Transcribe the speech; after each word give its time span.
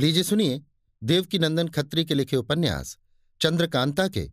लीजिए 0.00 0.22
सुनिए 0.22 0.62
देवकी 1.04 1.38
नंदन 1.38 1.68
खत्री 1.68 2.04
के 2.04 2.14
लिखे 2.14 2.36
उपन्यास, 2.36 2.98
चंद्रकांता 3.40 4.08
के, 4.08 4.30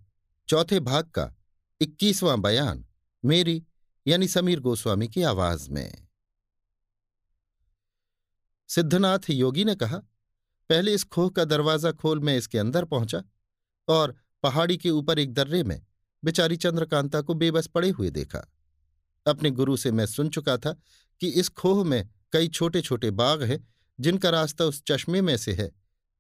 चौथे 0.48 0.80
भाग 0.80 1.04
का, 1.04 1.36
इक्कीसवां 1.82 2.42
बयान, 2.42 2.86
मेरी, 3.26 3.64
यानी 4.08 4.28
समीर 4.28 4.60
गोस्वामी 4.60 5.08
की 5.08 5.24
आवाज़ 5.24 5.70
में। 5.72 6.08
सिद्धनाथ 8.68 9.20
योगी 9.30 9.64
ने 9.64 9.76
कहा, 9.76 9.98
पहले 10.70 10.94
इस 10.94 11.04
खोह 11.04 11.30
का 11.30 11.46
दरवाज़ा 11.46 11.92
खोल 11.92 12.20
मैं 12.20 12.38
इसके 12.38 12.58
अंदर 12.58 12.86
पहुँचा 12.86 13.24
और 13.88 14.16
पहाड़ी 14.44 14.78
के 14.78 14.90
ऊपर 14.90 15.20
एक 15.20 15.34
दर्रे 15.34 15.64
में 15.64 15.86
बेचारी 16.24 16.58
चंद्रकांता 16.58 17.22
को 17.22 17.34
बेबस 17.34 17.68
पड़े 17.68 17.90
हुए 17.90 18.10
देखा। 18.10 18.52
अपने 19.28 19.52
गुरु 19.52 19.78
से 19.78 19.92
मैं 19.92 20.06
सुन 20.06 20.30
चुका 20.30 20.58
था 20.58 20.76
कि 21.20 21.28
इस 21.28 21.50
खोह 21.50 21.84
में 21.84 22.10
कई 22.32 22.48
छोटे 22.48 22.82
छोटे 22.82 23.12
बाग 23.12 23.44
हैं 23.44 23.73
जिनका 24.00 24.30
रास्ता 24.30 24.66
उस 24.66 24.82
चश्मे 24.88 25.22
में 25.22 25.36
से 25.38 25.54
है, 25.54 25.70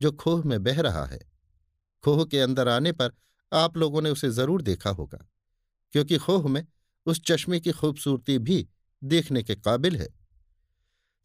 जो 0.01 0.11
खोह 0.13 0.43
में 0.45 0.63
बह 0.63 0.81
रहा 0.81 1.05
है। 1.05 1.19
खोह 2.03 2.23
के 2.25 2.39
अंदर 2.39 2.67
आने 2.69 2.91
पर 2.91 3.11
आप 3.51 3.77
लोगों 3.77 4.01
ने 4.01 4.09
उसे 4.09 4.29
ज़रूर 4.31 4.61
देखा 4.61 4.89
होगा, 4.91 5.25
क्योंकि 5.93 6.17
खोह 6.17 6.47
में 6.47 6.65
उस 7.05 7.21
चश्मे 7.25 7.59
की 7.59 7.71
खूबसूरती 7.71 8.37
भी 8.39 8.67
देखने 9.01 9.43
के 9.43 9.55
काबिल 9.55 9.95
है। 9.97 10.07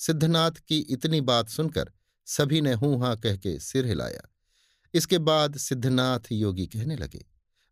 सिद्धनाथ 0.00 0.60
की 0.68 0.78
इतनी 0.90 1.20
बात 1.22 1.48
सुनकर 1.48 1.92
सभी 2.26 2.60
ने 2.60 2.72
हूँ 2.74 2.98
हाँ 3.00 3.16
कह 3.16 3.36
के 3.36 3.58
सिर 3.60 3.86
हिलाया। 3.86 4.28
इसके 4.94 5.18
बाद 5.20 5.56
सिद्धनाथ 5.58 6.32
योगी 6.32 6.66
कहने 6.66 6.96
लगे, 6.96 7.24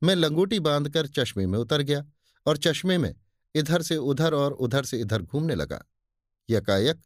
मैं 0.03 0.15
लंगोटी 0.15 0.59
बांधकर 0.61 1.07
चश्मे 1.09 1.47
में 1.47 1.59
उतर 1.59 1.83
गया 1.83 2.05
और 2.47 2.57
चश्मे 2.59 2.99
में 2.99 3.15
इधर 3.55 3.83
से 3.83 3.97
उधर 3.97 4.35
और 4.35 4.53
उधर 4.55 4.85
से 4.85 4.99
इधर 5.01 5.23
घूमने 5.23 5.55
लगा। 5.55 5.83
यकायक 6.49 7.01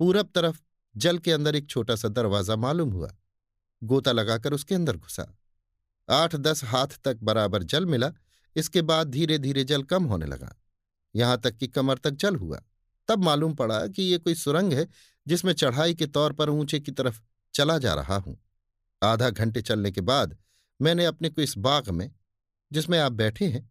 पूरब 0.00 0.30
तरफ़ 0.34 0.60
जल 0.96 1.18
के 1.18 1.32
अंदर 1.32 1.56
एक 1.56 1.70
छोटा 1.70 1.96
सा 1.96 2.08
दरवाज़ा 2.08 2.56
मालूम 2.56 2.90
हुआ। 2.90 3.16
गोता 3.82 4.12
लगाकर 4.12 4.52
उसके 4.52 4.74
अंदर 4.74 4.96
घुसा। 4.96 5.38
आठ 6.10 6.36
दस 6.36 6.64
हाथ 6.64 6.86
तक 6.86 7.18
बराबर 7.22 7.62
जल 7.62 7.86
मिला, 7.86 8.12
इसके 8.56 8.82
बाद 8.82 9.08
धीरे 9.08 9.38
धीरे 9.38 9.64
जल 9.64 9.82
कम 9.82 10.04
होने 10.04 10.26
लगा। 10.26 10.56
यहाँ 11.16 11.40
तक 11.40 11.56
कि 11.56 11.66
कमर 11.66 11.98
तक 11.98 12.10
जल 12.10 12.36
हुआ। 12.36 12.62
तब 13.08 13.24
मालूम 13.24 13.54
पड़ा 13.54 13.86
कि 13.86 14.02
ये 14.02 14.18
कोई 14.18 14.34
सुरंग 14.34 14.72
है, 14.72 14.88
जिसमें 15.26 15.52
चढ़ाई 15.52 15.94
के 15.94 16.06
तौर 16.06 16.32
पर 16.32 16.50
ऊँचे 16.50 16.80
की 16.80 16.92
तरफ़ 16.92 17.20
चला 17.54 17.78
जा 17.78 17.94
रहा 17.94 18.16
हूँ। 18.16 18.42
आधा 19.02 19.30
घंटे 19.30 19.62
चलने 19.62 19.90
के 19.90 20.00
बाद 20.00 20.38
मैंने 20.80 21.04
अपने 21.04 21.28
को 21.28 21.42
इस 21.42 21.58
बाग 21.58 21.88
में, 21.88 22.14
जिसमें 22.72 22.98
आप 22.98 23.12
बैठे 23.12 23.46
हैं, 23.46 23.70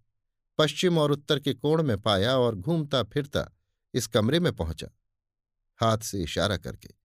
पश्चिम 0.57 0.97
और 0.97 1.11
उत्तर 1.11 1.39
के 1.39 1.53
कोण 1.53 1.83
में 1.83 2.01
पाया 2.01 2.37
और 2.37 2.55
घूमता 2.55 3.03
फिरता 3.03 3.51
इस 3.93 4.07
कमरे 4.07 4.39
में 4.39 4.53
पहुँचा। 4.53 4.87
हाथ 5.77 5.97
से 5.97 6.23
इशारा 6.23 6.57
करके। 6.57 7.00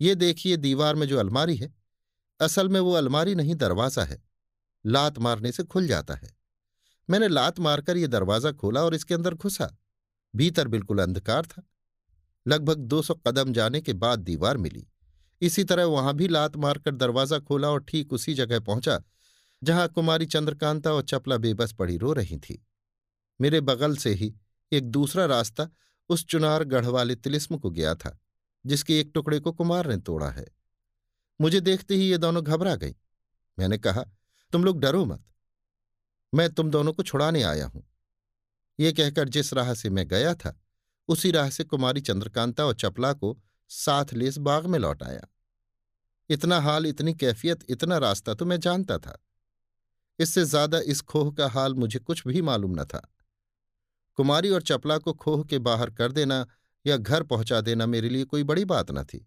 ये 0.00 0.14
देखिए 0.14 0.56
दीवार 0.56 0.94
में 0.94 1.06
जो 1.08 1.18
अलमारी 1.18 1.56
है, 1.56 1.74
असल 2.40 2.68
में 2.68 2.80
वो 2.80 2.92
अलमारी 2.92 3.34
नहीं, 3.34 3.54
दरवाज़ा 3.54 4.04
है। 4.04 4.22
लात 4.86 5.18
मारने 5.18 5.52
से 5.52 5.62
खुल 5.62 5.86
जाता 5.86 6.14
है। 6.14 6.36
मैंने 7.08 7.28
लात 7.28 7.60
मारकर 7.60 7.96
ये 7.96 8.06
दरवाज़ा 8.06 8.52
खोला 8.52 8.82
और 8.82 8.94
इसके 8.94 9.14
अंदर 9.14 9.34
घुसा। 9.34 9.76
भीतर 10.34 10.68
बिल्कुल 10.68 10.98
अंधकार 10.98 11.46
था। 11.46 11.62
लगभग 12.46 12.78
200 12.78 13.14
कदम 13.14 13.52
जाने 13.52 13.80
के 13.80 13.92
बाद 13.92 14.18
दीवार 14.18 14.56
मिली। 14.56 14.86
इसी 15.42 15.64
तरह 15.64 15.84
वहाँ 15.84 16.14
भी 16.14 16.28
लात 16.28 16.56
मारकर 16.56 16.94
दरवाज़ा 16.94 17.38
खोला 17.38 17.68
और 17.68 17.80
ठीक 17.80 18.12
उसी 18.12 18.34
जगह 18.34 18.60
पहुँचा, 18.60 19.02
जहाँ 19.62 19.88
कुमारी 19.88 20.26
चंद्रकांता 20.26 20.92
और 20.92 21.02
चपला 21.02 21.36
बेबस 21.36 21.72
पड़ी 21.72 21.96
रो 21.96 22.12
रही 22.12 22.36
थी। 22.36 22.66
मेरे 23.40 23.60
बगल 23.60 23.96
से 23.96 24.10
ही 24.10 24.34
एक 24.72 24.90
दूसरा 24.90 25.24
रास्ता 25.24 25.68
उस 26.08 26.26
चुनार 26.26 26.64
गढ़ 26.64 26.86
वाले 26.86 27.14
तिलिस्म 27.14 27.56
को 27.56 27.70
गया 27.70 27.94
था। 27.94 28.18
जिसके 28.66 29.00
एक 29.00 29.10
टुकड़े 29.14 29.40
को 29.40 29.52
कुमार 29.52 29.86
ने 29.86 29.96
तोड़ा 29.96 30.30
है। 30.30 30.46
मुझे 31.40 31.60
देखते 31.60 31.94
ही 31.94 32.10
ये 32.10 32.18
दोनों 32.18 32.44
घबरा 32.44 32.74
गई। 32.76 32.94
मैंने 33.58 33.78
कहा, 33.78 34.04
तुम 34.52 34.64
लोग 34.64 34.80
डरो 34.80 35.04
मत। 35.04 35.24
मैं 36.34 36.48
तुम 36.50 36.70
दोनों 36.70 36.92
को 36.92 37.02
छुड़ाने 37.02 37.42
आया 37.42 37.66
हूँ। 37.66 37.84
ये 38.78 38.92
कहकर 38.92 39.28
जिस 39.28 39.52
राह 39.54 39.74
से 39.74 39.90
मैं 39.90 40.08
गया 40.08 40.34
था, 40.34 40.60
उसी 41.08 41.30
राह 41.30 41.50
से 41.50 41.64
कुमारी 41.64 42.00
चंद्रकांता 42.00 42.64
और 42.64 42.74
चपला 42.74 43.12
को 43.12 43.38
साथ 43.68 44.12
लेस 44.12 44.38
बाग 44.38 44.66
में 44.66 44.78
लौट 44.78 45.02
आया। 45.02 45.26
इतना 46.30 46.60
हाल, 46.60 46.86
इतनी 46.86 47.14
कैफियत, 47.14 47.64
इतना 47.70 47.98
रास्ता 47.98 48.34
तो 48.34 48.44
मैं 48.44 48.60
जानता 48.60 48.98
था। 48.98 49.18
इससे 50.18 50.44
ज़्यादा 50.44 50.78
इस 50.78 51.00
खोह 51.00 51.32
का 51.32 51.48
हाल 51.48 51.74
मुझे 51.74 51.98
कुछ 51.98 52.26
भी 52.26 52.42
मालूम 52.42 52.80
न 52.80 52.84
था। 52.84 53.12
कुमारी 54.14 54.50
और 54.50 54.62
चपला 54.62 54.98
को 54.98 55.12
खोह 55.12 55.44
के 55.44 55.58
बाहर 55.58 55.90
कर 55.90 56.12
देना 56.12 56.46
या 56.86 56.96
घर 56.96 57.22
पहुँचा 57.22 57.60
देना 57.60 57.86
मेरे 57.86 58.08
लिए 58.08 58.24
कोई 58.24 58.42
बड़ी 58.42 58.64
बात 58.64 58.90
न 58.90 59.04
थी। 59.04 59.26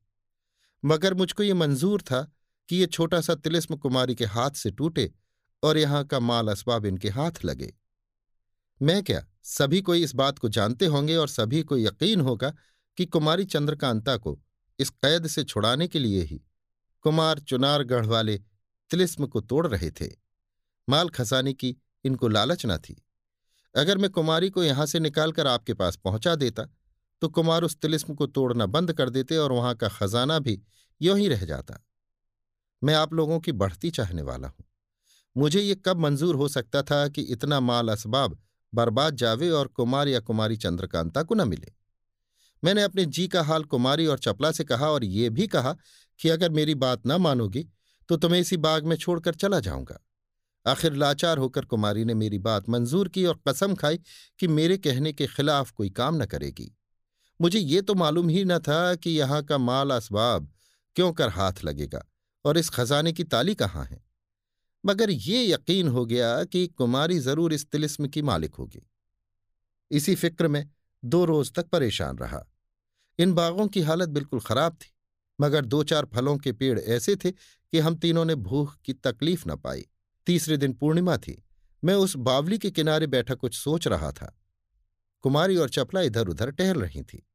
मगर 0.85 1.13
मुझको 1.13 1.43
ये 1.43 1.53
मंजूर 1.53 2.01
था 2.01 2.21
कि 2.69 2.75
ये 2.75 2.85
छोटा 2.85 3.21
सा 3.21 3.35
तिलिस्म 3.35 3.75
कुमारी 3.75 4.15
के 4.15 4.25
हाथ 4.25 4.51
से 4.51 4.71
टूटे 4.71 5.11
और 5.63 5.77
यहाँ 5.77 6.03
का 6.05 6.19
माल 6.19 6.47
असबाब 6.47 6.85
इनके 6.85 7.09
हाथ 7.09 7.45
लगे। 7.45 7.73
मैं 8.81 9.03
क्या, 9.03 9.25
सभी 9.43 9.81
कोई 9.81 10.03
इस 10.03 10.15
बात 10.15 10.39
को 10.39 10.49
जानते 10.49 10.85
होंगे 10.85 11.15
और 11.15 11.27
सभी 11.27 11.63
को 11.63 11.77
यकीन 11.77 12.21
होगा 12.21 12.53
कि 12.97 13.05
कुमारी 13.05 13.45
चंद्रकांता 13.45 14.17
को 14.17 14.39
इस 14.79 14.89
कैद 14.89 15.27
से 15.27 15.43
छुड़ाने 15.43 15.87
के 15.87 15.99
लिए 15.99 16.23
ही 16.23 16.41
कुमार 17.01 17.39
चुनारगढ़ 17.39 18.05
वाले 18.05 18.37
तिलिस्म 18.91 19.27
को 19.27 19.41
तोड़ 19.41 19.67
रहे 19.67 19.91
थे। 19.91 20.07
माल 20.89 21.09
खसाने 21.09 21.53
की 21.53 21.75
इनको 22.05 22.27
लालच 22.27 22.65
न 22.65 22.77
थी। 22.77 23.03
अगर 23.75 23.97
मैं 23.97 24.09
कुमारी 24.09 24.49
को 24.49 24.63
यहाँ 24.63 24.85
से 24.85 24.99
निकालकर 24.99 25.47
आपके 25.47 25.73
पास 25.73 25.95
पहुँचा 25.95 26.35
देता 26.35 26.63
तो 27.21 27.27
कुमार 27.29 27.63
उस 27.63 27.75
तिलिस्म 27.75 28.13
को 28.15 28.27
तोड़ना 28.27 28.65
बंद 28.65 28.93
कर 28.93 29.09
देते 29.09 29.37
और 29.37 29.51
वहाँ 29.51 29.75
का 29.75 29.87
खजाना 29.87 30.39
भी 30.39 30.61
यों 31.01 31.17
ही 31.17 31.27
रह 31.27 31.45
जाता। 31.45 31.83
मैं 32.81 32.95
आप 32.95 33.13
लोगों 33.13 33.39
की 33.39 33.51
बढ़ती 33.51 33.89
चाहने 33.89 34.21
वाला 34.21 34.47
हूँ। 34.47 34.65
मुझे 35.35 35.61
ये 35.61 35.75
कब 35.75 35.99
मंजूर 35.99 36.35
हो 36.35 36.47
सकता 36.47 36.81
था 36.81 37.07
कि 37.07 37.21
इतना 37.21 37.59
माल 37.59 37.89
असबाब 37.89 38.37
बर्बाद 38.73 39.15
जावे 39.15 39.49
और 39.49 39.67
कुमार 39.67 40.07
या 40.07 40.19
कुमारी 40.19 40.57
चंद्रकांता 40.57 41.23
को 41.23 41.35
न 41.35 41.47
मिले? 41.47 41.71
मैंने 42.63 42.83
अपने 42.83 43.05
जी 43.05 43.27
का 43.27 43.43
हाल 43.43 43.63
कुमारी 43.63 44.05
और 44.05 44.19
चपला 44.19 44.51
से 44.51 44.63
कहा 44.63 44.89
और 44.89 45.03
ये 45.03 45.29
भी 45.29 45.47
कहा 45.47 45.75
कि 46.19 46.29
अगर 46.29 46.49
मेरी 46.49 46.75
बात 46.75 47.07
न 47.07 47.11
मानोगी 47.11 47.67
तो 48.09 48.17
तुम्हें 48.17 48.39
इसी 48.41 48.57
बाग 48.57 48.85
में 48.85 48.95
छोड़कर 48.95 49.35
चला 49.35 49.59
जाऊँगा। 49.59 49.99
आखिर 50.65 50.93
लाचार 50.93 51.37
होकर 51.37 51.65
कुमारी 51.65 52.05
ने 52.05 52.13
मेरी 52.13 52.37
बात 52.39 52.69
मंजूर 52.69 53.09
की 53.09 53.25
और 53.25 53.39
कसम 53.47 53.75
खाई 53.75 53.99
कि 54.39 54.47
मेरे 54.47 54.77
कहने 54.77 55.13
के 55.13 55.27
खिलाफ 55.27 55.71
कोई 55.71 55.89
काम 55.89 56.21
न 56.21 56.25
करेगी। 56.25 56.76
मुझे 57.39 57.59
ये 57.59 57.81
तो 57.81 57.95
मालूम 57.95 58.29
ही 58.29 58.43
न 58.45 58.57
था 58.59 58.95
कि 58.95 59.09
यहाँ 59.09 59.41
का 59.43 59.57
माल 59.57 59.91
असबाब 59.91 60.51
क्यों 60.95 61.11
कर 61.13 61.29
हाथ 61.29 61.63
लगेगा 61.63 62.03
और 62.45 62.57
इस 62.57 62.69
खजाने 62.69 63.13
की 63.13 63.23
ताली 63.23 63.55
कहाँ 63.55 63.85
है। 63.85 64.01
मगर 64.83 65.09
ये 65.09 65.45
यकीन 65.45 65.87
हो 65.87 66.05
गया 66.05 66.43
कि 66.43 66.65
कुमारी 66.67 67.19
ज़रूर 67.19 67.53
इस 67.53 67.65
तिलिस्म 67.65 68.07
की 68.07 68.21
मालिक 68.21 68.55
होगी। 68.55 68.81
इसी 69.91 70.15
फ़िक्र 70.15 70.47
में 70.47 70.69
दो 71.03 71.23
रोज 71.25 71.51
तक 71.53 71.69
परेशान 71.69 72.17
रहा। 72.17 72.43
इन 73.19 73.33
बागों 73.33 73.67
की 73.67 73.81
हालत 73.81 74.09
बिल्कुल 74.09 74.39
खराब 74.39 74.73
थी, 74.73 74.93
मगर 75.39 75.65
दो 75.65 75.83
चार 75.83 76.05
फलों 76.05 76.37
के 76.37 76.51
पेड़ 76.51 76.79
ऐसे 76.79 77.15
थे 77.15 77.31
कि 77.31 77.79
हम 77.79 77.95
तीनों 77.95 78.25
ने 78.25 78.35
भूख 78.35 78.75
की 78.85 78.93
तकलीफ़ 78.93 79.43
न 79.49 79.55
पाई। 79.55 79.85
तीसरे 80.27 80.57
दिन 80.57 80.73
पूर्णिमा 80.73 81.17
थी, 81.17 81.43
मैं 81.83 81.95
उस 81.95 82.15
बावली 82.17 82.57
के 82.57 82.71
किनारे 82.71 83.07
बैठा 83.07 83.35
कुछ 83.35 83.55
सोच 83.55 83.87
रहा 83.87 84.11
था। 84.11 84.33
कुमारी 85.27 85.57
और 85.57 85.69
चपला 85.69 86.01
इधर 86.01 86.27
उधर 86.27 86.51
टहल 86.51 86.81
रही 86.81 87.03
थी। 87.03 87.27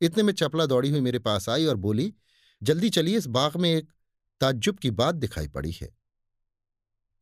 इतने 0.00 0.22
में 0.22 0.32
चपला 0.32 0.66
दौड़ी 0.66 0.90
हुई 0.90 1.00
मेरे 1.00 1.18
पास 1.18 1.48
आई 1.48 1.64
और 1.66 1.76
बोली, 1.76 2.14
जल्दी 2.62 2.90
चलिए, 2.90 3.16
इस 3.16 3.26
बाग 3.26 3.56
में 3.56 3.70
एक 3.70 3.92
ताज्जुब 4.40 4.78
की 4.78 4.90
बात 4.90 5.14
दिखाई 5.14 5.48
पड़ी 5.48 5.72
है। 5.72 5.96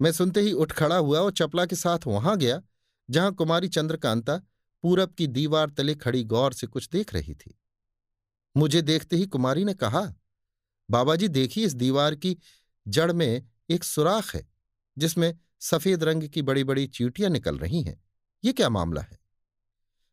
मैं 0.00 0.12
सुनते 0.12 0.40
ही 0.40 0.52
उठ 0.52 0.72
खड़ा 0.72 0.96
हुआ 0.96 1.20
और 1.20 1.32
चपला 1.32 1.66
के 1.66 1.76
साथ 1.76 1.98
वहाँ 2.06 2.36
गया, 2.36 2.62
जहाँ 3.10 3.34
कुमारी 3.34 3.68
चंद्रकांता 3.68 4.36
पूरब 4.82 5.12
की 5.12 5.26
दीवार 5.26 5.70
तले 5.70 5.94
खड़ी 5.94 6.24
गौर 6.24 6.52
से 6.52 6.66
कुछ 6.66 6.88
देख 6.88 7.14
रही 7.14 7.34
थी। 7.34 7.58
मुझे 8.56 8.82
देखते 8.82 9.16
ही 9.16 9.26
कुमारी 9.26 9.64
ने 9.64 9.74
कहा 9.74 10.14
बाबा 10.90 11.16
जी 11.16 11.28
देखिए, 11.28 11.66
इस 11.66 11.74
दीवार 11.74 12.14
की 12.14 12.36
जड़ 12.88 13.12
में 13.12 13.48
एक 13.70 13.84
सुराख 13.84 14.34
है, 14.34 14.48
जिसमें 14.98 15.38
सफ़ेद 15.60 16.04
रंग 16.04 16.28
की 16.28 16.42
बड़ी 16.42 16.64
बड़ी 16.64 16.86
चीटियाँ 16.86 17.30
निकल 17.30 17.58
रही 17.58 17.82
हैं। 17.82 18.04
ये 18.44 18.52
क्या 18.52 18.68
मामला 18.68 19.00
है? 19.00 19.19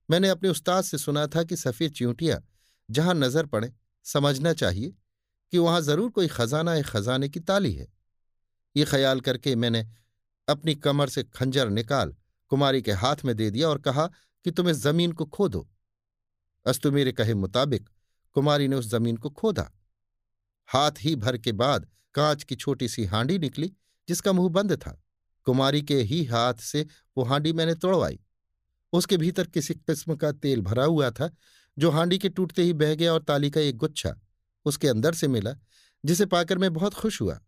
मैंने 0.09 0.29
अपने 0.29 0.49
उस्ताद 0.49 0.83
से 0.83 0.97
सुना 0.97 1.25
था 1.27 1.43
कि 1.43 1.55
सफ़ेद 1.55 1.93
च्यूंटियाँ 1.93 2.41
जहाँ 2.89 3.13
नज़र 3.13 3.45
पड़े, 3.45 3.71
समझना 4.05 4.53
चाहिए 4.53 4.93
कि 5.53 5.57
वहाँ 5.57 5.81
ज़रूर 5.81 6.09
कोई 6.09 6.27
खजाना 6.27 6.75
एक 6.75 6.85
खजाने 6.85 7.29
की 7.29 7.39
ताली 7.39 7.73
है। 7.73 7.87
ये 8.75 8.85
ख्याल 8.85 9.19
करके 9.21 9.55
मैंने 9.55 9.85
अपनी 10.47 10.75
कमर 10.75 11.09
से 11.09 11.23
खंजर 11.23 11.69
निकाल 11.69 12.15
कुमारी 12.51 12.81
के 12.81 12.91
हाथ 12.91 13.23
में 13.25 13.35
दे 13.35 13.49
दिया 13.51 13.69
और 13.69 13.77
कहा 13.77 14.05
कि 14.45 14.51
तुम 14.51 14.69
इस 14.69 14.77
ज़मीन 14.77 15.11
को 15.11 15.25
खोदो। 15.25 15.67
अस्तु 16.65 16.91
मेरे 16.91 17.11
कहे 17.11 17.33
मुताबिक 17.33 17.89
कुमारी 18.35 18.67
ने 18.67 18.75
उस 18.75 18.87
ज़मीन 18.87 19.17
को 19.17 19.29
खोदा। 19.29 19.71
हाथ 20.69 20.91
ही 20.99 21.15
भर 21.15 21.37
के 21.37 21.51
बाद 21.51 21.87
कांच 22.13 22.43
की 22.43 22.55
छोटी 22.55 22.87
सी 22.87 23.05
हांडी 23.05 23.37
निकली, 23.39 23.71
जिसका 24.07 24.33
मुँह 24.33 24.49
बंद 24.49 24.73
था। 24.77 25.01
कुमारी 25.47 25.81
के 25.81 25.95
ही 26.01 26.23
हाथ 26.25 26.53
से 26.53 26.85
वो 27.17 27.23
हांडी 27.23 27.53
मैंने 27.53 27.75
तोड़वाई। 27.75 28.19
उसके 28.93 29.17
भीतर 29.17 29.47
किसी 29.47 29.73
किस्म 29.73 30.15
का 30.15 30.31
तेल 30.31 30.61
भरा 30.61 30.85
हुआ 30.85 31.09
था, 31.11 31.29
जो 31.77 31.89
हांडी 31.91 32.17
के 32.17 32.29
टूटते 32.29 32.63
ही 32.63 32.73
बह 32.73 32.95
गया 32.95 33.13
और 33.13 33.23
ताली 33.23 33.49
का 33.49 33.61
एक 33.61 33.77
गुच्छा 33.77 34.15
उसके 34.65 34.87
अंदर 34.87 35.13
से 35.13 35.27
मिला, 35.27 35.53
जिसे 36.03 36.25
पाकर 36.25 36.57
मैं 36.57 36.73
बहुत 36.73 36.93
खुश 36.93 37.21
हुआ। 37.21 37.39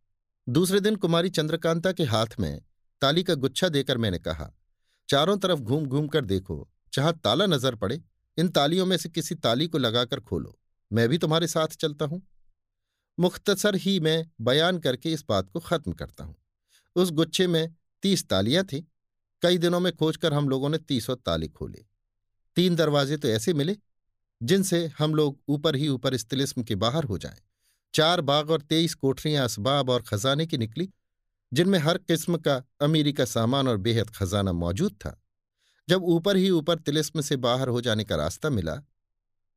दूसरे 0.47 0.79
दिन 0.79 0.95
कुमारी 0.95 1.29
चंद्रकांता 1.29 1.91
के 1.91 2.03
हाथ 2.03 2.39
में 2.39 2.61
ताली 3.01 3.23
का 3.23 3.33
गुच्छा 3.35 3.69
देकर 3.69 3.97
मैंने 3.97 4.19
कहा, 4.19 4.51
चारों 5.09 5.37
तरफ़ 5.37 5.59
घूम 5.59 5.85
घूम 5.85 6.07
कर 6.07 6.25
देखो, 6.25 6.69
जहाँ 6.93 7.13
ताला 7.23 7.45
नज़र 7.45 7.75
पड़े, 7.75 8.01
इन 8.37 8.49
तालियों 8.49 8.85
में 8.85 8.97
से 8.97 9.09
किसी 9.09 9.35
ताली 9.35 9.67
को 9.67 9.77
लगाकर 9.77 10.19
खोलो। 10.19 10.57
मैं 10.91 11.07
भी 11.09 11.17
तुम्हारे 11.17 11.47
साथ 11.47 11.67
चलता 11.67 12.05
हूँ। 12.05 12.21
मुख्तसर 13.17 13.75
ही 13.75 13.99
मैं 13.99 14.25
बयान 14.41 14.79
करके 14.79 15.11
इस 15.11 15.23
बात 15.29 15.49
को 15.49 15.59
खत्म 15.59 15.91
करता 15.91 16.23
हूँ। 16.23 16.35
उस 16.95 17.11
गुच्छे 17.11 17.47
में 17.47 17.75
तीस 18.03 18.27
तालियाँ 18.29 18.63
थी। 18.63 18.87
कई 19.41 19.57
दिनों 19.57 19.79
में 19.79 19.95
खोजकर 19.95 20.33
हम 20.33 20.49
लोगों 20.49 20.69
ने 20.69 20.77
तीसों 20.77 21.15
ताले 21.15 21.47
खोले। 21.47 21.85
तीन 22.55 22.75
दरवाजे 22.75 23.17
तो 23.17 23.27
ऐसे 23.27 23.53
मिले, 23.53 23.77
जिनसे 24.43 24.91
हम 24.97 25.15
लोग 25.15 25.39
ऊपर 25.47 25.75
ही 25.75 25.87
ऊपर 25.87 26.13
इस 26.13 26.29
तिलिस्म 26.29 26.63
के 26.63 26.75
बाहर 26.75 27.03
हो 27.03 27.17
जाएँ। 27.17 27.41
चार 27.93 28.21
बाग 28.21 28.49
और 28.49 28.61
तेईस 28.61 28.93
कोठरियाँ 28.93 29.43
असबाब 29.43 29.89
और 29.89 30.01
खजाने 30.01 30.45
की 30.45 30.57
निकली, 30.57 30.89
जिनमें 31.53 31.79
हर 31.79 31.97
किस्म 31.97 32.37
का 32.37 32.63
अमीरी 32.81 33.13
का 33.13 33.25
सामान 33.25 33.67
और 33.67 33.77
बेहद 33.77 34.09
खजाना 34.09 34.53
मौजूद 34.53 34.91
था। 34.91 35.21
जब 35.89 36.03
ऊपर 36.03 36.35
ही 36.35 36.49
ऊपर 36.49 36.79
तिलिस्म 36.79 37.21
से 37.21 37.35
बाहर 37.35 37.67
हो 37.67 37.81
जाने 37.81 38.03
का 38.03 38.15
रास्ता 38.15 38.49
मिला, 38.49 38.75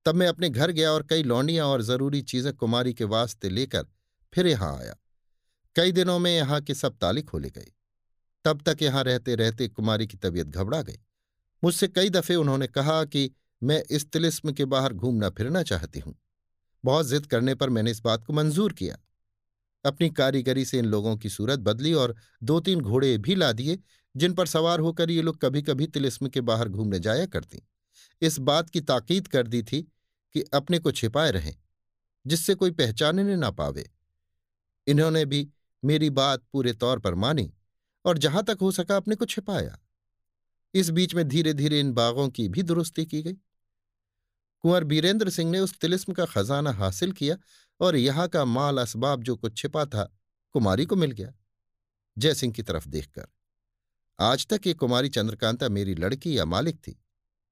तब 0.07 0.15
मैं 0.15 0.29
अपने 0.29 0.49
घर 0.49 0.71
गया 0.71 0.93
और 0.93 1.03
कई 1.03 1.23
लौंडियाँ 1.23 1.67
और 1.67 1.83
ज़रूरी 1.83 2.23
चीज़ें 2.23 2.53
कुमारी 2.53 2.95
के 2.95 3.05
वास्ते 3.05 3.49
लेकर 3.49 3.87
फिर 4.33 4.47
यहाँ 4.47 4.79
आया। 4.79 4.97
कई 5.77 5.93
दिनों 5.93 6.19
में 6.19 6.37
यहाँ 6.37 6.61
के 6.61 6.75
सब 6.75 6.97
ताले 6.99 7.23
खोले 7.23 7.51
गए। 7.51 7.73
तब 8.45 8.63
तक 8.67 8.83
यहाँ 8.83 9.05
रहते 9.05 9.35
रहते 9.35 9.69
कुमारी 9.69 10.07
की 10.07 10.17
तबीयत 10.17 10.47
घबरा 10.47 10.83
गई। 10.83 10.99
मुझसे 11.63 11.89
कई 11.89 12.11
दफे 12.11 12.35
उन्होंने 12.35 12.67
कहा 12.67 13.05
कि 13.05 13.31
मैं 13.63 13.83
इस 13.91 14.11
तिलिस्म 14.11 14.53
के 14.53 14.65
बाहर 14.65 14.93
घूमना 14.93 15.31
फिरना 15.31 15.63
चाहती 15.63 16.01
हूँ। 16.01 16.15
बहुत 16.85 17.07
जिद 17.07 17.27
करने 17.27 17.55
पर 17.55 17.71
मैंने 17.71 17.91
इस 17.91 18.01
बात 18.03 18.25
को 18.25 18.33
मंजूर 18.33 18.73
किया। 18.73 18.97
अपनी 19.85 20.09
कारीगरी 20.11 20.65
से 20.65 20.79
इन 20.79 20.85
लोगों 20.85 21.17
की 21.17 21.29
सूरत 21.29 21.59
बदली 21.59 21.93
और 21.93 22.15
दो 22.43 22.59
तीन 22.61 22.81
घोड़े 22.81 23.17
भी 23.19 23.35
ला 23.35 23.53
दिए, 23.53 23.79
जिन 24.15 24.35
पर 24.35 24.47
सवार 24.47 24.81
होकर 24.81 25.11
ये 25.11 25.23
लोग 25.23 25.41
कभी 25.41 25.63
कभी 25.63 25.87
तिलिस्म 25.87 26.29
के 26.29 26.41
बाहर 26.41 26.69
घूमने 26.69 26.99
जाया 26.99 27.27
करती। 27.27 27.63
इस 28.23 28.39
बात 28.39 28.71
की 28.71 28.81
ताकीद 28.81 29.29
कर 29.29 29.47
दी 29.47 29.63
थी 29.63 29.83
कि 30.35 30.45
अपने 30.55 30.79
को 30.79 30.93
छिपाए 30.93 31.31
रहें, 31.31 31.55
जिससे 32.27 32.55
कोई 32.55 32.71
पहचानने 32.71 33.37
ना 33.37 33.51
पावे। 33.51 33.89
इन्होंने 34.87 35.25
भी 35.25 35.49
मेरी 35.83 36.11
बात 36.11 36.43
पूरे 36.53 36.73
तौर 36.73 36.99
पर 36.99 37.15
मानी। 37.15 37.53
और 38.05 38.19
जहाँ 38.19 38.43
तक 38.43 38.59
हो 38.61 38.71
सका 38.73 38.97
अपने 38.97 39.15
को 39.15 39.25
छिपाया। 39.25 39.79
इस 40.75 40.91
बीच 40.91 41.15
में 41.15 41.27
धीरे 41.29 41.53
धीरे 41.55 41.81
इन 41.81 41.93
बागों 41.93 42.29
की 42.29 42.49
भी 42.49 42.63
दुरुस्ती 42.63 43.05
की 43.07 43.23
गई। 43.23 43.33
कुंवर 44.65 44.85
बीरेंद्र 44.85 45.31
सिंह 45.31 45.51
ने 45.51 45.59
उस 45.59 45.79
तिलिस्म 45.79 46.13
का 46.13 46.25
खजाना 46.25 46.73
हासिल 46.73 47.13
किया 47.13 47.37
और 47.81 47.97
यहाँ 47.97 48.29
का 48.29 48.45
माल 48.45 48.79
असबाब 48.79 49.23
जो 49.23 49.37
कुछ 49.37 49.57
छिपा 49.57 49.85
था, 49.85 50.05
कुमारी 50.55 50.87
को 50.87 50.97
मिल 50.97 51.11
गया। 51.11 51.33
जयसिंह 52.17 52.53
की 52.53 52.63
तरफ़ 52.63 52.89
देखकर, 52.89 53.27
आज 54.19 54.47
तक 54.47 54.67
ये 54.67 54.75
कुमारी 54.75 55.09
चंद्रकांता 55.09 55.69
मेरी 55.69 55.95
लड़की 55.95 56.39
या 56.39 56.45
मालिक 56.45 56.79
थी। 56.79 56.97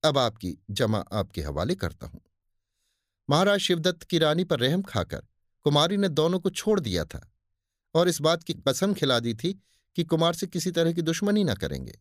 अब 0.04 0.18
आपकी 0.18 0.56
जमा 0.70 0.98
आपके 1.12 1.42
हवाले 1.42 1.74
करता 1.74 2.06
हूँ। 2.06 2.20
महाराज 3.28 3.60
शिवदत्त 3.60 4.02
की 4.02 4.18
रानी 4.18 4.44
पर 4.44 4.60
रहम 4.60 4.82
खाकर 4.82 5.26
कुमारी 5.66 5.96
ने 5.96 6.08
दोनों 6.08 6.38
को 6.40 6.50
छोड़ 6.50 6.78
दिया 6.80 7.04
था 7.04 7.20
और 7.94 8.08
इस 8.08 8.20
बात 8.20 8.42
की 8.42 8.54
कसम 8.68 8.94
खिला 8.94 9.18
दी 9.20 9.34
थी 9.34 9.58
कि 9.96 10.04
कुमार 10.04 10.34
से 10.34 10.46
किसी 10.46 10.70
तरह 10.70 10.92
की 10.92 11.02
दुश्मनी 11.02 11.44
न 11.44 11.54
करेंगे। 11.54 11.98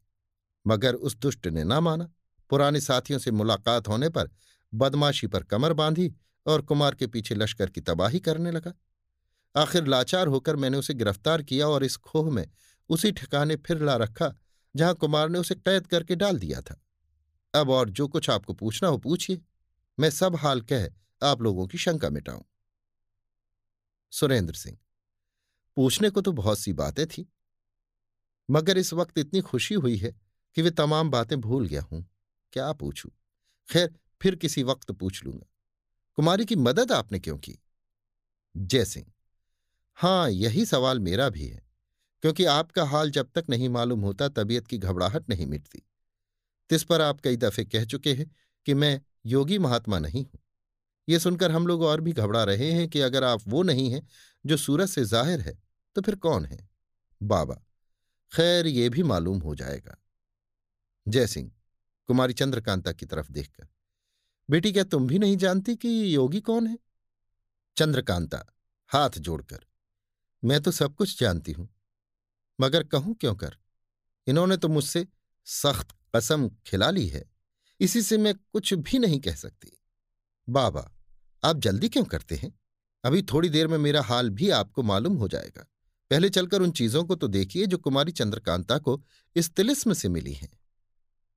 मगर 0.66 0.96
उस 0.96 1.16
दुष्ट 1.16 1.48
ने 1.48 1.64
ना 1.64 1.80
माना। 1.80 2.12
पुराने 2.50 2.82
साथियों 2.82 3.20
से 3.20 3.32
मुलाकात 3.32 3.88
होने 3.88 4.10
पर 4.10 4.30
बदमाशी 4.74 5.28
पर 5.28 5.44
कमर 5.44 5.74
बांधी 5.74 6.14
और 6.46 6.62
कुमार 6.62 6.96
के 6.96 7.08
पीछे 7.08 7.36
लश्कर 7.36 7.70
की 7.70 7.82
तबाही 7.82 8.20
करने 8.20 8.52
लगा। 8.52 8.74
आखिर 9.56 9.88
लाचार 9.88 10.28
होकर 10.28 10.56
मैंने 10.56 10.78
उसे 10.78 10.94
गिरफ़्तार 10.94 11.44
किया 11.44 11.68
और 11.68 11.84
इस 11.84 11.96
खोह 11.98 12.32
में 12.32 12.48
उसी 12.90 13.12
ठिकाने 13.12 13.56
फिर 13.56 13.82
ला 13.82 13.96
रखा, 13.96 14.34
जहाँ 14.76 14.94
कुमार 14.96 15.30
ने 15.30 15.40
उसे 15.40 15.56
कैद 15.56 15.88
करके 15.88 16.16
डाल 16.16 16.40
दिया 16.40 16.62
था। 16.62 16.82
अब 17.54 17.70
और 17.70 17.90
जो 17.90 18.08
कुछ 18.08 18.30
आपको 18.30 18.54
पूछना 18.54 18.90
हो 18.90 18.98
पूछिए। 18.98 19.42
मैं 19.98 20.10
सब 20.10 20.36
हाल 20.36 20.62
कह 20.62 20.86
आप 21.22 21.42
लोगों 21.42 21.68
की 21.68 21.78
शंका 21.78 22.10
मिटाऊं। 22.10 22.42
सुरेंद्र 24.14 24.54
सिंह, 24.54 24.78
पूछने 25.78 26.10
को 26.10 26.22
तो 26.22 26.32
बहुत 26.32 26.60
सी 26.60 26.74
बातें 26.74 27.06
थी। 27.08 27.28
मगर 28.50 28.78
इस 28.78 28.94
वक्त 28.94 29.18
इतनी 29.18 29.42
खुशी 29.42 29.76
हुई 29.76 29.98
है 29.98 30.16
कि 30.56 30.62
वे 30.62 30.72
तमाम 30.72 31.10
बातें 31.10 31.40
भूल 31.42 31.68
गया 31.68 31.82
हूँ। 31.82 32.06
क्या 32.54 32.72
पूछूँ? 32.74 33.12
खैर, 33.70 33.94
फिर 34.22 34.36
किसी 34.36 34.64
वक्त 34.64 34.92
पूछ 34.92 35.24
लूँगा। 35.26 35.46
कुमारी 36.18 36.46
की 36.46 36.56
मदद 36.56 36.92
आपने 36.92 37.20
क्यों 37.20 37.38
की? 37.38 37.60
जय 38.56 38.86
सिंह। 38.86 39.06
हाँ, 39.98 40.30
यही 40.30 40.66
सवाल 40.66 41.00
मेरा 41.00 41.30
भी 41.30 41.48
है, 41.48 41.62
क्योंकि 42.22 42.46
आपका 42.46 42.84
हाल 42.84 43.12
जब 43.12 43.30
तक 43.36 43.46
नहीं 43.50 43.70
मालूम 43.70 44.02
होता, 44.02 44.30
तबीयत 44.30 44.68
की 44.68 44.78
घबराहट 44.78 45.30
नहीं 45.30 45.46
मिटती। 45.46 45.82
तिस 46.70 46.84
पर 46.84 47.02
आप 47.02 47.22
कई 47.22 47.38
दफे 47.38 47.66
कह 47.66 47.86
चुके 47.86 48.14
हैं 48.14 48.32
कि 48.66 48.74
मैं 48.74 49.02
योगी 49.26 49.58
महात्मा 49.58 50.00
नहीं 50.00 50.24
हूँ। 50.26 50.40
ये 51.08 51.20
सुनकर 51.20 51.52
हम 51.52 51.68
लोग 51.68 51.82
और 51.82 52.02
भी 52.02 52.12
घबरा 52.14 52.44
रहे 52.44 52.72
हैं 52.72 52.88
कि 52.90 53.00
अगर 53.00 53.24
आप 53.24 53.42
वो 53.48 53.64
नहीं 53.64 53.90
हैं 53.92 54.08
जो 54.46 54.58
सूरज 54.58 54.90
से 54.90 55.04
ज़ाहिर 55.06 55.40
है 55.40 55.58
तो 55.96 56.02
फिर 56.02 56.16
कौन 56.16 56.46
है? 56.46 56.70
बाबा। 57.22 57.62
खैर, 58.34 58.68
ये 58.68 58.90
भी 58.90 59.04
मालूम 59.04 59.40
हो 59.40 59.56
जाएगा। 59.56 59.98
जयसिंह 61.08 61.52
कुमारी 62.08 62.34
चंद्रकांता 62.34 62.92
की 62.92 63.06
तरफ़ 63.06 63.32
देखकर। 63.32 63.68
बेटी, 64.50 64.72
क्या 64.72 64.84
तुम 64.84 65.08
भी 65.08 65.20
नहीं 65.20 65.38
जानती 65.38 65.76
कि 65.76 66.16
योगी 66.16 66.42
कौन 66.42 66.68
है? 66.68 66.80
चंद्रकांता, 67.78 68.46
हाथ 68.88 69.10
जोड़कर। 69.10 69.60
मैं 70.44 70.62
तो 70.62 70.72
सब 70.72 70.96
कुछ 70.96 71.20
जानती 71.20 71.52
हूँ। 71.52 71.70
मगर 72.62 72.84
कहूँ 72.84 73.16
क्यों 73.16 73.36
कर? 73.36 73.58
इन्होंने 74.28 74.58
तो 74.58 74.68
मुझसे 74.68 75.08
सख्त 75.46 75.88
कसम 76.16 76.50
खिला 76.50 76.90
ली 76.90 77.08
है। 77.08 77.32
इसी 77.80 78.02
से 78.02 78.18
मैं 78.18 78.36
कुछ 78.36 78.74
भी 78.74 79.00
नहीं 79.00 79.20
कह 79.20 79.36
सकती। 79.36 79.80
बाबा, 80.50 80.92
आप 81.44 81.58
जल्दी 81.58 81.90
क्यों 81.90 82.06
करते 82.06 82.36
हैं? 82.36 82.60
अभी 83.04 83.22
थोड़ी 83.22 83.50
देर 83.50 83.68
में 83.68 83.78
मेरा 83.78 84.02
हाल 84.02 84.30
भी 84.30 84.50
आपको 84.50 84.84
मालूम 84.84 85.18
हो 85.18 85.28
जाएगा। 85.28 85.66
पहले 86.10 86.30
चलकर 86.30 86.62
उन 86.62 86.72
चीज़ों 86.72 87.04
को 87.04 87.16
तो 87.16 87.28
देखिए 87.28 87.66
जो 87.66 87.78
कुमारी 87.78 88.12
चंद्रकांता 88.12 88.78
को 88.78 89.04
इस 89.36 89.52
तिलिस्म 89.52 89.94
से 89.94 90.10
मिली 90.10 90.34
हैं। 90.34 90.60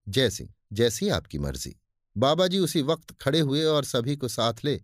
जैसी 0.09 0.51
जैसी 0.73 1.09
आपकी 1.09 1.39
मर्ज़ी। 1.39 1.81
बाबा 2.17 2.47
जी 2.47 2.59
उसी 2.59 2.83
वक्त 2.83 3.13
खड़े 3.13 3.41
हुए 3.41 3.65
और 3.65 3.85
सभी 3.85 4.17
को 4.17 4.29
साथ 4.29 4.55
ले 4.65 4.81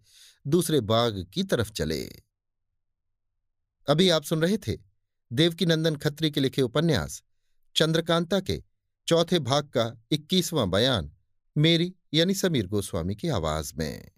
दूसरे 0.46 0.80
बाग 0.80 1.26
की 1.34 1.42
तरफ़ 1.42 1.72
चले। 1.72 2.04
अभी 3.88 4.08
आप 4.10 4.22
सुन 4.22 4.42
रहे 4.42 4.58
थे 4.58 4.78
देवकीनंदन 5.32 5.96
खत्री 5.96 6.30
के 6.30 6.40
लिखे 6.40 6.62
उपन्यास, 6.62 7.22
चंद्रकांता 7.76 8.40
के 8.40 8.62
चौथे 9.06 9.38
भाग 9.38 9.64
का 9.68 10.02
इक्कीसवां 10.10 10.70
बयान, 10.70 11.12
मेरी 11.56 11.94
यानी 12.14 12.34
समीर 12.34 12.66
गोस्वामी 12.66 13.14
की 13.14 13.28
आवाज़ 13.28 13.72
में। 13.76 14.10